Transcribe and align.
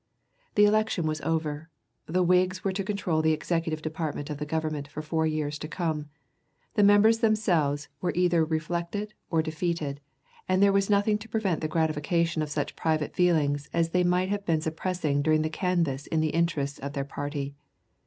The 0.55 0.65
election 0.65 1.05
was 1.05 1.21
over; 1.21 1.69
the 2.07 2.23
Whigs 2.23 2.63
were 2.63 2.71
to 2.71 2.83
control 2.83 3.21
the 3.21 3.33
Executive 3.33 3.83
Department 3.83 4.31
of 4.31 4.39
the 4.39 4.47
Government 4.47 4.87
for 4.87 5.03
four 5.03 5.27
years 5.27 5.59
to 5.59 5.67
come; 5.67 6.07
the 6.73 6.81
members 6.81 7.19
themselves 7.19 7.87
were 8.01 8.11
either 8.15 8.43
reflected 8.43 9.13
or 9.29 9.43
defeated; 9.43 10.01
and 10.49 10.59
there 10.59 10.73
was 10.73 10.89
nothing 10.89 11.19
to 11.19 11.29
prevent 11.29 11.61
the 11.61 11.67
gratification 11.67 12.41
of 12.41 12.49
such 12.49 12.75
private 12.75 13.13
feelings 13.13 13.69
as 13.73 13.89
they 13.91 14.03
might 14.03 14.29
have 14.29 14.43
been 14.43 14.61
suppressing 14.61 15.21
during 15.21 15.43
the 15.43 15.51
canvass 15.51 16.07
in 16.07 16.19
the 16.19 16.29
interest 16.33 16.79
of 16.79 16.93
their 16.93 17.05
party. 17.05 17.53